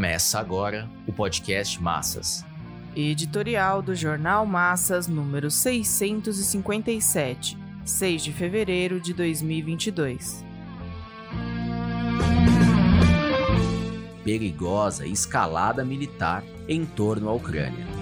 Começa 0.00 0.40
agora 0.40 0.88
o 1.06 1.12
podcast 1.12 1.78
Massas. 1.82 2.42
Editorial 2.96 3.82
do 3.82 3.94
Jornal 3.94 4.46
Massas, 4.46 5.06
número 5.06 5.50
657, 5.50 7.58
6 7.84 8.24
de 8.24 8.32
fevereiro 8.32 8.98
de 8.98 9.12
2022. 9.12 10.42
Perigosa 14.24 15.06
escalada 15.06 15.84
militar 15.84 16.42
em 16.66 16.86
torno 16.86 17.28
à 17.28 17.34
Ucrânia. 17.34 17.99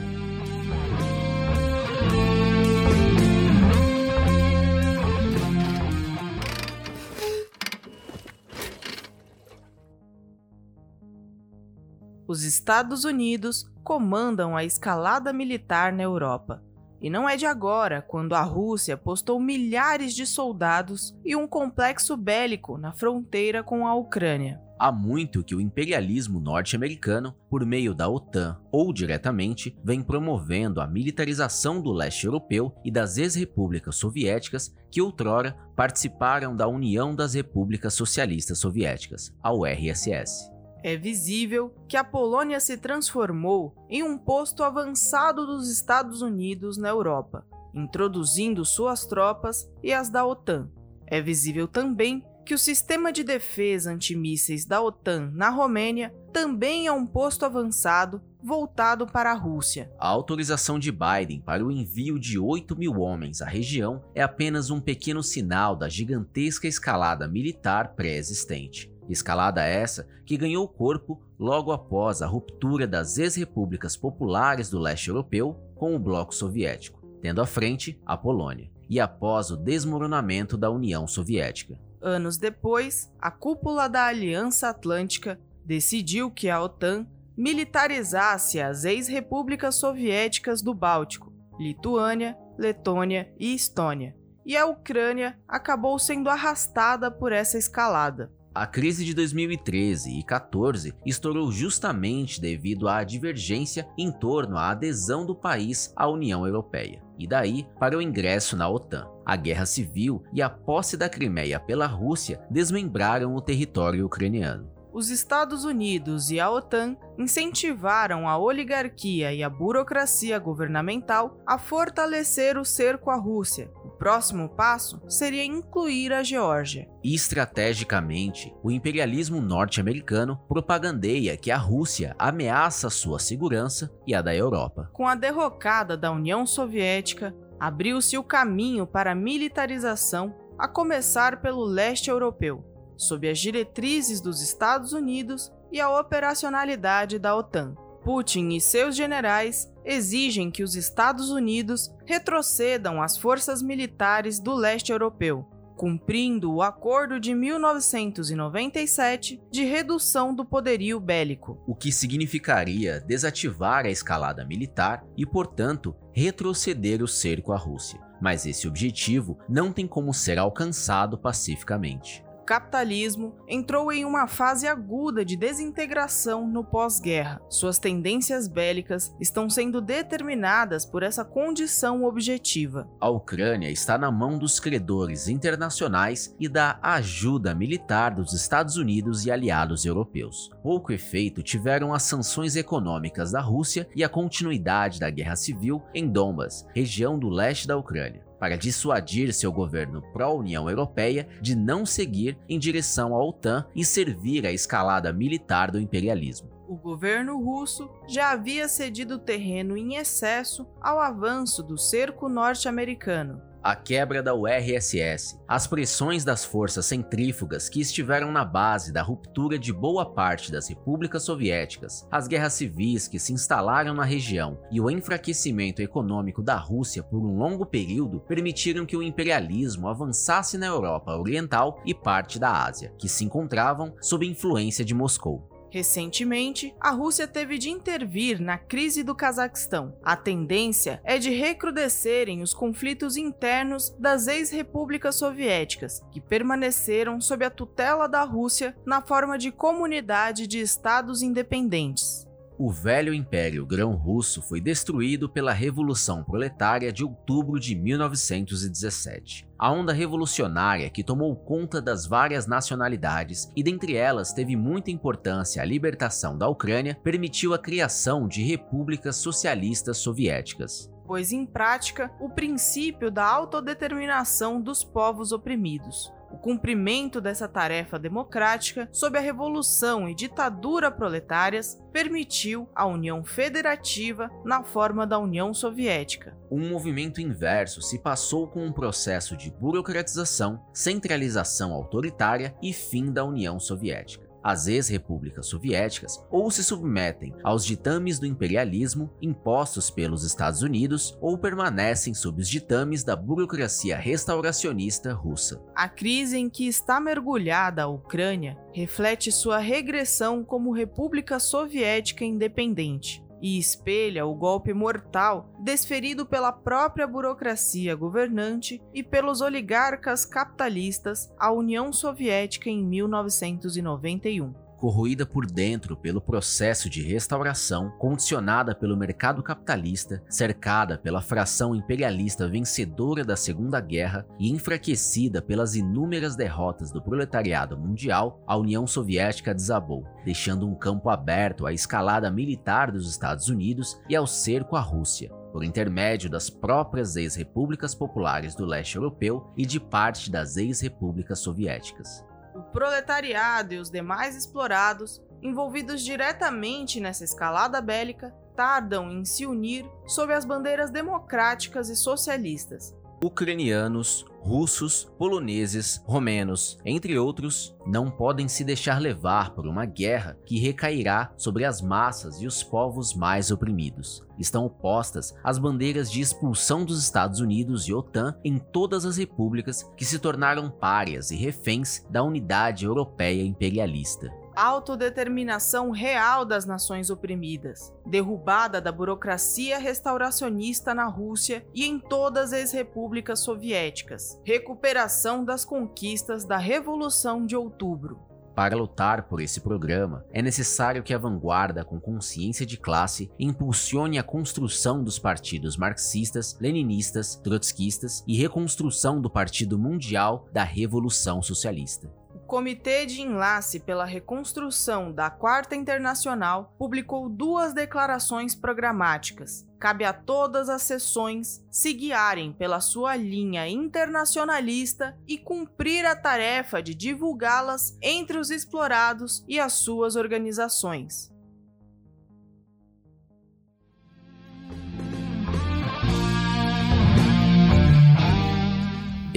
Os 12.29 12.43
Estados 12.43 13.05
Unidos 13.05 13.65
comandam 13.83 14.55
a 14.55 14.63
escalada 14.63 15.33
militar 15.33 15.95
na 15.95 16.03
Europa. 16.03 16.63
E 17.01 17.09
não 17.09 17.27
é 17.27 17.39
de 17.39 17.47
agora, 17.47 18.03
quando 18.03 18.35
a 18.35 18.43
Rússia 18.43 18.99
postou 18.99 19.41
milhares 19.41 20.15
de 20.15 20.27
soldados 20.27 21.17
e 21.25 21.35
um 21.35 21.49
complexo 21.49 22.19
bélico 22.19 22.77
na 22.77 22.93
fronteira 22.93 23.63
com 23.63 23.87
a 23.87 23.95
Ucrânia. 23.95 24.61
Há 24.79 24.93
muito 24.93 25.43
que 25.43 25.55
o 25.55 25.61
imperialismo 25.61 26.39
norte-americano, 26.39 27.35
por 27.49 27.65
meio 27.65 27.95
da 27.95 28.11
OTAN 28.11 28.61
ou 28.71 28.93
diretamente, 28.93 29.75
vem 29.83 30.03
promovendo 30.03 30.83
a 30.83 30.87
militarização 30.87 31.81
do 31.81 31.93
leste 31.93 32.27
europeu 32.27 32.75
e 32.85 32.91
das 32.91 33.17
ex-repúblicas 33.17 33.97
soviéticas 33.97 34.77
que 34.91 35.01
outrora 35.01 35.57
participaram 35.75 36.55
da 36.55 36.69
União 36.69 37.15
das 37.15 37.33
Repúblicas 37.33 37.95
Socialistas 37.95 38.59
Soviéticas, 38.59 39.35
a 39.43 39.51
URSS. 39.51 40.58
É 40.83 40.97
visível 40.97 41.75
que 41.89 41.97
a 41.97 42.05
Polônia 42.05 42.61
se 42.61 42.77
transformou 42.77 43.75
em 43.89 44.03
um 44.03 44.17
posto 44.17 44.63
avançado 44.63 45.47
dos 45.47 45.71
Estados 45.71 46.23
Unidos 46.23 46.77
na 46.77 46.89
Europa, 46.89 47.45
introduzindo 47.75 48.65
suas 48.65 49.05
tropas 49.05 49.69
e 49.83 49.93
as 49.93 50.09
da 50.09 50.25
OTAN. 50.25 50.69
É 51.07 51.21
visível 51.21 51.67
também 51.67 52.25
que 52.45 52.55
o 52.55 52.59
sistema 52.59 53.13
de 53.13 53.23
defesa 53.23 53.91
antimísseis 53.91 54.65
da 54.65 54.81
OTAN 54.81 55.31
na 55.35 55.51
Romênia 55.51 56.15
também 56.33 56.87
é 56.87 56.93
um 56.93 57.07
posto 57.07 57.45
avançado 57.45 58.23
voltado 58.43 59.07
para 59.07 59.33
a 59.33 59.35
Rússia. 59.35 59.91
A 59.99 60.09
autorização 60.09 60.79
de 60.79 60.93
Biden 60.93 61.41
para 61.41 61.65
o 61.65 61.71
envio 61.71 62.19
de 62.19 62.39
8 62.39 62.77
mil 62.77 63.01
homens 63.01 63.43
à 63.43 63.47
região 63.47 64.03
é 64.15 64.23
apenas 64.23 64.71
um 64.71 64.81
pequeno 64.81 65.23
sinal 65.23 65.77
da 65.77 65.89
gigantesca 65.89 66.67
escalada 66.67 67.27
militar 67.27 67.95
pré-existente. 67.95 68.91
Escalada 69.09 69.65
essa 69.65 70.07
que 70.27 70.37
ganhou 70.37 70.69
corpo 70.69 71.21
logo 71.39 71.73
após 71.73 72.21
a 72.21 72.27
ruptura 72.27 72.87
das 72.87 73.17
ex-repúblicas 73.19 73.97
populares 73.97 74.69
do 74.69 74.79
leste 74.79 75.09
europeu 75.09 75.57
com 75.75 75.95
o 75.95 75.99
bloco 75.99 76.35
soviético, 76.35 77.01
tendo 77.23 77.41
à 77.41 77.47
frente 77.47 78.01
a 78.05 78.17
Polônia, 78.17 78.71
e 78.89 79.01
após 79.01 79.51
o 79.51 79.57
desmoronamento 79.57 80.57
da 80.57 80.71
União 80.71 81.07
Soviética. 81.07 81.79
Anos 82.01 82.37
depois, 82.39 83.13
a 83.21 83.31
cúpula 83.31 83.89
da 83.89 84.07
Aliança 84.07 84.69
Atlântica 84.69 85.39
decidiu 85.65 86.31
que 86.31 86.49
a 86.49 86.63
OTAN 86.63 87.07
militarizasse 87.37 88.61
as 88.61 88.85
ex-repúblicas 88.85 89.77
soviéticas 89.77 90.63
do 90.63 90.75
Báltico, 90.75 91.33
Lituânia, 91.59 92.37
Letônia 92.59 93.33
e 93.39 93.55
Estônia, 93.55 94.17
e 94.45 94.57
a 94.57 94.67
Ucrânia 94.67 95.39
acabou 95.47 95.99
sendo 95.99 96.31
arrastada 96.31 97.11
por 97.11 97.33
essa 97.33 97.59
escalada. 97.59 98.33
A 98.59 98.67
crise 98.67 99.05
de 99.05 99.15
2013 99.15 100.19
e 100.19 100.23
14 100.25 100.93
estourou 101.07 101.53
justamente 101.53 102.41
devido 102.41 102.89
à 102.89 103.05
divergência 103.05 103.89
em 103.97 104.11
torno 104.11 104.57
à 104.57 104.71
adesão 104.71 105.25
do 105.25 105.33
país 105.33 105.93
à 105.95 106.09
União 106.09 106.45
Europeia, 106.45 107.01
e 107.17 107.25
daí 107.25 107.69
para 107.79 107.97
o 107.97 108.03
ingresso 108.03 108.57
na 108.57 108.69
OTAN. 108.69 109.07
A 109.25 109.37
guerra 109.37 109.65
civil 109.65 110.25
e 110.33 110.43
a 110.43 110.51
posse 110.51 110.97
da 110.97 111.09
Crimeia 111.09 111.61
pela 111.61 111.87
Rússia 111.87 112.41
desmembraram 112.51 113.37
o 113.37 113.41
território 113.41 114.05
ucraniano. 114.05 114.69
Os 114.93 115.11
Estados 115.11 115.65
Unidos 115.65 116.31
e 116.31 116.41
a 116.41 116.51
OTAN 116.51 116.97
incentivaram 117.19 118.29
a 118.29 118.39
oligarquia 118.39 119.33
e 119.33 119.43
a 119.43 119.51
burocracia 119.51 120.39
governamental 120.39 121.41
a 121.47 121.59
fortalecer 121.59 122.57
o 122.57 122.65
cerco 122.65 123.11
à 123.11 123.17
Rússia, 123.17 123.71
próximo 123.99 124.49
passo 124.49 125.03
seria 125.09 125.45
incluir 125.45 126.13
a 126.13 126.23
Geórgia. 126.23 126.89
Estrategicamente, 127.03 128.55
o 128.63 128.71
imperialismo 128.71 129.41
norte-americano 129.41 130.39
propagandeia 130.49 131.37
que 131.37 131.51
a 131.51 131.57
Rússia 131.57 132.15
ameaça 132.19 132.89
sua 132.89 133.19
segurança 133.19 133.93
e 134.07 134.15
a 134.15 134.23
da 134.23 134.35
Europa. 134.35 134.89
Com 134.93 135.07
a 135.07 135.15
derrocada 135.15 135.97
da 135.97 136.13
União 136.13 136.47
Soviética, 136.47 137.35
abriu-se 137.59 138.17
o 138.17 138.23
caminho 138.23 138.87
para 138.87 139.13
a 139.13 139.17
militarização, 139.17 140.35
a 140.57 140.67
começar 140.67 141.41
pelo 141.41 141.65
leste 141.65 142.11
europeu, 142.11 142.65
sob 142.99 143.27
as 143.29 143.39
diretrizes 143.39 144.21
dos 144.21 144.43
Estados 144.43 144.93
Unidos 144.93 145.51
e 145.73 145.81
a 145.81 145.89
operacionalidade 145.89 147.19
da 147.19 147.35
OTAN. 147.35 147.75
Putin 148.05 148.51
e 148.51 148.61
seus 148.61 148.95
generais 148.97 149.73
exigem 149.85 150.51
que 150.51 150.63
os 150.63 150.75
Estados 150.75 151.31
Unidos 151.31 151.91
retrocedam 152.05 153.01
as 153.01 153.17
forças 153.17 153.63
militares 153.63 154.41
do 154.41 154.55
leste 154.55 154.93
europeu, 154.93 155.47
cumprindo 155.77 156.53
o 156.53 156.63
Acordo 156.63 157.21
de 157.21 157.35
1997 157.35 159.41
de 159.51 159.65
redução 159.65 160.35
do 160.35 160.45
poderio 160.45 160.99
bélico. 160.99 161.63
O 161.67 161.75
que 161.75 161.93
significaria 161.93 163.01
desativar 163.01 163.85
a 163.85 163.91
escalada 163.91 164.45
militar 164.45 165.05
e, 165.17 165.27
portanto, 165.27 165.95
retroceder 166.13 167.03
o 167.03 167.09
cerco 167.09 167.53
à 167.53 167.57
Rússia. 167.57 168.01
Mas 168.21 168.47
esse 168.47 168.67
objetivo 168.67 169.39
não 169.49 169.73
tem 169.73 169.87
como 169.87 170.13
ser 170.13 170.39
alcançado 170.39 171.17
pacificamente 171.17 172.27
capitalismo 172.49 173.37
entrou 173.47 173.93
em 173.93 174.07
uma 174.07 174.27
fase 174.27 174.67
aguda 174.67 175.23
de 175.23 175.37
desintegração 175.37 176.49
no 176.49 176.65
pós-guerra. 176.65 177.43
Suas 177.51 177.79
tendências 177.79 178.49
bélicas 178.49 179.15
estão 179.21 179.51
sendo 179.51 179.83
determinadas 179.83 180.87
por 180.87 181.03
essa 181.03 181.27
condição 181.27 182.05
objetiva. 182.05 182.89
A 182.99 183.11
Ucrânia 183.11 183.71
está 183.71 183.99
na 183.99 184.11
mão 184.11 184.39
dos 184.39 184.59
credores 184.59 185.29
internacionais 185.29 186.35
e 186.41 186.49
da 186.49 186.79
ajuda 186.81 187.55
militar 187.55 188.15
dos 188.15 188.33
Estados 188.33 188.79
Unidos 188.79 189.27
e 189.27 189.31
aliados 189.31 189.85
europeus. 189.85 190.51
Pouco 190.63 190.91
efeito 190.91 191.43
tiveram 191.43 191.93
as 191.93 192.05
sanções 192.05 192.57
econômicas 192.57 193.31
da 193.31 193.43
Rússia 193.43 193.87
e 193.95 194.03
a 194.03 194.09
continuidade 194.09 194.99
da 194.99 195.11
guerra 195.11 195.37
civil 195.37 195.83
em 195.93 196.09
Donbas, 196.09 196.67
região 196.75 197.19
do 197.19 197.29
leste 197.29 197.69
da 197.69 197.77
Ucrânia 197.77 198.28
para 198.39 198.57
dissuadir 198.57 199.33
seu 199.33 199.53
governo 199.53 200.03
pró-União 200.13 200.69
Europeia 200.69 201.29
de 201.41 201.57
não 201.57 201.85
seguir 201.85 202.39
em 202.49 202.59
direção 202.59 203.15
à 203.15 203.25
OTAN 203.25 203.67
e 203.75 203.85
servir 203.85 204.47
à 204.47 204.53
escalada 204.53 205.13
militar 205.13 205.71
do 205.71 205.81
imperialismo. 205.81 206.59
O 206.69 206.77
governo 206.77 207.43
russo 207.43 207.91
já 208.07 208.31
havia 208.31 208.69
cedido 208.69 209.19
terreno 209.19 209.75
em 209.75 209.97
excesso 209.97 210.67
ao 210.81 211.01
avanço 211.01 211.63
do 211.63 211.79
cerco 211.79 212.29
norte-americano, 212.29 213.41
a 213.63 213.75
quebra 213.75 214.23
da 214.23 214.35
URSS, 214.35 215.39
as 215.47 215.67
pressões 215.67 216.25
das 216.25 216.45
forças 216.45 216.87
centrífugas 216.87 217.69
que 217.69 217.81
estiveram 217.81 218.31
na 218.31 218.45
base 218.45 218.93
da 218.93 219.03
ruptura 219.03 219.59
de 219.59 219.73
boa 219.73 220.07
parte 220.07 220.51
das 220.53 220.69
repúblicas 220.69 221.25
soviéticas, 221.25 222.07
as 222.11 222.29
guerras 222.29 222.55
civis 222.55 223.09
que 223.09 223.19
se 223.19 223.33
instalaram 223.33 223.95
na 223.95 224.05
região 224.05 224.59
e 224.71 224.81
o 224.81 224.91
enfraquecimento 224.91 225.83
econômico 225.83 226.43
da 226.43 226.57
Rússia 226.57 227.03
por 227.03 227.19
um 227.19 227.37
longo 227.37 227.67
período 227.67 228.21
permitiram 228.21 228.87
que 228.87 228.97
o 228.97 229.03
imperialismo 229.03 229.89
avançasse 229.89 230.57
na 230.57 230.67
Europa 230.67 231.17
Oriental 231.17 231.81
e 231.85 231.95
parte 231.95 232.39
da 232.39 232.65
Ásia, 232.65 232.93
que 232.99 233.09
se 233.09 233.25
encontravam 233.25 233.95
sob 234.01 234.27
influência 234.27 234.85
de 234.85 234.95
Moscou. 234.95 235.58
Recentemente, 235.71 236.75
a 236.81 236.91
Rússia 236.91 237.27
teve 237.27 237.59
de 237.59 237.71
intervir 237.71 238.41
na 238.41 238.57
crise 238.57 239.03
do 239.03 239.15
Cazaquistão. 239.15 239.97
A 240.03 240.17
tendência 240.17 241.01
é 241.05 241.19
de 241.19 241.31
recrudescerem 241.31 242.43
os 242.43 242.55
conflitos 242.55 243.17
internos 243.17 243.95
das 243.99 244.27
ex-repúblicas 244.27 245.17
soviéticas, 245.17 246.03
que 246.11 246.21
permaneceram 246.21 247.21
sob 247.21 247.45
a 247.45 247.51
tutela 247.51 248.09
da 248.09 248.23
Rússia 248.23 248.77
na 248.85 249.03
forma 249.03 249.39
de 249.39 249.51
comunidade 249.51 250.47
de 250.47 250.61
estados 250.61 251.23
independentes. 251.23 252.28
O 252.61 252.73
velho 252.73 253.15
Império 253.15 253.65
Grão-Russo 253.65 254.43
foi 254.43 254.61
destruído 254.61 255.29
pela 255.29 255.53
Revolução 255.53 256.25
Proletária 256.25 256.93
de 256.93 257.05
outubro 257.05 257.61
de 257.61 257.77
1917. 257.77 259.49
A 259.57 259.71
onda 259.71 259.93
revolucionária 259.93 260.91
que 260.91 261.05
tomou 261.05 261.37
conta 261.37 261.81
das 261.81 262.05
várias 262.05 262.49
nacionalidades 262.49 263.49
e 263.55 263.63
dentre 263.63 263.95
elas 263.95 264.33
teve 264.33 264.57
muita 264.57 264.91
importância 264.91 265.63
a 265.63 265.65
libertação 265.65 266.37
da 266.37 266.49
Ucrânia, 266.49 266.99
permitiu 267.01 267.55
a 267.55 267.59
criação 267.61 268.27
de 268.27 268.43
repúblicas 268.43 269.15
socialistas 269.15 269.99
soviéticas 269.99 270.91
pois 271.07 271.33
em 271.33 271.47
prática 271.47 272.13
o 272.21 272.29
princípio 272.29 273.11
da 273.11 273.25
autodeterminação 273.25 274.61
dos 274.61 274.85
povos 274.85 275.33
oprimidos. 275.33 276.13
O 276.39 276.41
cumprimento 276.41 277.21
dessa 277.21 277.49
tarefa 277.49 277.99
democrática 277.99 278.89
sob 278.93 279.19
a 279.19 279.21
revolução 279.21 280.09
e 280.09 280.15
ditadura 280.15 280.89
proletárias 280.89 281.83
permitiu 281.93 282.69
a 282.77 282.87
União 282.87 283.25
Federativa 283.25 284.31
na 284.45 284.63
forma 284.63 285.05
da 285.05 285.19
União 285.19 285.53
Soviética. 285.53 286.39
Um 286.49 286.69
movimento 286.69 287.21
inverso 287.21 287.83
se 287.83 287.99
passou 287.99 288.47
com 288.47 288.65
um 288.65 288.73
processo 288.73 289.37
de 289.37 289.51
burocratização, 289.51 290.65
centralização 290.73 291.73
autoritária 291.73 292.55
e 292.63 292.73
fim 292.73 293.13
da 293.13 293.25
União 293.25 293.59
Soviética 293.59 294.28
as 294.49 294.67
ex-repúblicas 294.67 295.47
soviéticas 295.47 296.25
ou 296.31 296.51
se 296.51 296.65
submetem 296.65 297.35
aos 297.45 297.67
ditames 297.67 298.19
do 298.19 298.25
imperialismo 298.25 299.11
impostos 299.21 299.91
pelos 299.91 300.25
Estados 300.25 300.63
Unidos 300.63 301.19
ou 301.21 301.37
permanecem 301.37 302.15
sob 302.15 302.41
os 302.41 302.49
ditames 302.49 303.05
da 303.05 303.15
burocracia 303.15 303.95
restauracionista 303.99 305.13
russa. 305.13 305.63
A 305.75 305.87
crise 305.87 306.39
em 306.39 306.49
que 306.49 306.67
está 306.67 306.99
mergulhada 306.99 307.83
a 307.83 307.89
Ucrânia 307.89 308.57
reflete 308.73 309.31
sua 309.31 309.59
regressão 309.59 310.43
como 310.43 310.73
república 310.73 311.39
soviética 311.39 312.25
independente 312.25 313.28
e 313.41 313.59
espelha 313.59 314.27
o 314.27 314.35
golpe 314.35 314.73
mortal 314.73 315.51
desferido 315.61 316.27
pela 316.27 316.53
própria 316.53 317.07
burocracia 317.07 317.95
governante 317.95 318.83
e 318.93 319.03
pelos 319.03 319.41
oligarcas 319.41 320.25
capitalistas 320.25 321.33
à 321.39 321.53
União 321.53 321.93
Soviética 321.93 322.69
em 322.71 322.85
1991 322.85 324.68
corroída 324.79 325.27
por 325.27 325.45
dentro 325.45 325.97
pelo 325.97 326.21
processo 326.21 326.89
de 326.89 327.03
restauração, 327.03 327.91
condicionada 327.99 328.75
pelo 328.75 328.97
mercado 328.97 329.43
capitalista, 329.43 330.23
cercada 330.29 330.97
pela 330.97 331.21
fração 331.21 331.75
imperialista 331.75 332.49
vencedora 332.49 333.25
da 333.25 333.37
Segunda 333.37 333.81
Guerra 333.81 334.27
e 334.39 334.51
enfraquecida 334.51 335.43
pelas 335.43 335.75
inúmeras 335.75 336.37
derrotas 336.37 336.91
do 336.91 337.03
proletariado 337.03 337.77
mundial, 337.77 338.43
a 338.47 338.57
União 338.57 338.87
Soviética 338.87 339.55
desabou, 339.55 340.07
deixando 340.25 340.67
um 340.67 340.75
campo 340.75 341.11
aberto 341.11 341.67
à 341.67 341.73
escalada 341.73 342.31
militar 342.31 342.93
dos 342.93 343.11
Estados 343.11 343.49
Unidos 343.49 344.01
e 344.09 344.15
ao 344.15 344.27
cerco 344.27 344.77
à 344.77 344.81
Rússia 344.81 345.31
por 345.53 345.65
intermédio 345.65 346.29
das 346.29 346.51
próprias 346.51 347.17
ex-repúblicas 347.17 347.95
populares 347.95 348.55
do 348.55 348.67
leste 348.67 348.97
europeu 348.97 349.51
e 349.57 349.65
de 349.65 349.81
parte 349.81 350.31
das 350.31 350.59
ex-repúblicas 350.59 351.39
soviéticas 351.39 352.28
proletariado 352.73 353.75
e 353.75 353.79
os 353.79 353.91
demais 353.91 354.37
explorados, 354.37 355.23
envolvidos 355.43 356.03
diretamente 356.03 357.01
nessa 357.01 357.25
escalada 357.25 357.81
bélica, 357.81 358.35
tardam 358.57 359.11
em 359.11 359.25
se 359.25 359.47
unir 359.47 359.89
sob 360.07 360.33
as 360.33 360.45
bandeiras 360.45 360.91
democráticas 360.91 361.89
e 361.89 361.97
socialistas, 361.97 362.95
Ucranianos, 363.23 364.25
russos, 364.41 365.11
poloneses, 365.19 366.01
romenos, 366.07 366.79
entre 366.85 367.19
outros, 367.19 367.77
não 367.85 368.11
podem 368.11 368.47
se 368.47 368.63
deixar 368.63 369.01
levar 369.01 369.55
por 369.55 369.67
uma 369.67 369.85
guerra 369.85 370.39
que 370.47 370.59
recairá 370.61 371.33
sobre 371.37 371.65
as 371.65 371.83
massas 371.83 372.41
e 372.41 372.47
os 372.47 372.63
povos 372.63 373.15
mais 373.15 373.51
oprimidos. 373.51 374.25
Estão 374.39 374.65
opostas 374.65 375.35
às 375.43 375.59
bandeiras 375.59 376.11
de 376.11 376.21
expulsão 376.21 376.85
dos 376.85 377.03
Estados 377.03 377.41
Unidos 377.41 377.89
e 377.89 377.93
OTAN 377.93 378.37
em 378.45 378.57
todas 378.57 379.05
as 379.05 379.17
repúblicas 379.17 379.83
que 379.97 380.05
se 380.05 380.21
tornaram 380.21 380.71
párias 380.71 381.33
e 381.33 381.37
reféns 381.37 382.07
da 382.09 382.23
unidade 382.23 382.85
europeia 382.85 383.43
imperialista 383.43 384.33
autodeterminação 384.59 385.91
real 385.91 386.45
das 386.45 386.67
nações 386.67 387.11
oprimidas, 387.11 387.93
derrubada 388.05 388.81
da 388.81 388.91
burocracia 388.91 389.79
restauracionista 389.79 390.93
na 390.93 391.07
Rússia 391.07 391.65
e 391.73 391.85
em 391.87 391.99
todas 391.99 392.53
as 392.53 392.73
repúblicas 392.73 393.41
soviéticas, 393.41 394.41
recuperação 394.45 395.45
das 395.45 395.65
conquistas 395.65 396.45
da 396.45 396.57
Revolução 396.57 397.47
de 397.47 397.55
Outubro. 397.55 398.29
Para 398.59 398.77
lutar 398.77 399.29
por 399.29 399.41
esse 399.41 399.61
programa, 399.61 400.25
é 400.33 400.43
necessário 400.43 401.05
que 401.05 401.15
a 401.15 401.19
vanguarda 401.19 401.85
com 401.85 402.01
consciência 402.01 402.67
de 402.67 402.77
classe 402.77 403.31
impulsione 403.39 404.19
a 404.19 404.23
construção 404.25 405.05
dos 405.05 405.17
partidos 405.17 405.77
marxistas, 405.77 406.59
leninistas, 406.61 407.37
trotskistas 407.37 408.25
e 408.27 408.37
reconstrução 408.37 409.21
do 409.21 409.31
Partido 409.31 409.79
Mundial 409.79 410.49
da 410.53 410.65
Revolução 410.65 411.41
Socialista. 411.41 412.13
Comitê 412.49 413.05
de 413.05 413.21
Enlace 413.21 413.79
pela 413.79 414.07
Reconstrução 414.07 415.13
da 415.13 415.29
Quarta 415.29 415.77
Internacional 415.77 416.75
publicou 416.79 417.29
duas 417.29 417.75
declarações 417.75 418.55
programáticas. 418.55 419.69
Cabe 419.79 420.07
a 420.07 420.15
todas 420.15 420.71
as 420.71 420.81
sessões 420.81 421.63
se 421.71 421.93
guiarem 421.93 422.55
pela 422.55 422.81
sua 422.81 423.17
linha 423.17 423.69
internacionalista 423.69 425.15
e 425.29 425.37
cumprir 425.37 426.07
a 426.07 426.17
tarefa 426.17 426.83
de 426.83 426.95
divulgá-las 426.95 427.99
entre 428.01 428.39
os 428.39 428.51
explorados 428.51 429.45
e 429.47 429.61
as 429.61 429.75
suas 429.75 430.17
organizações. 430.17 431.31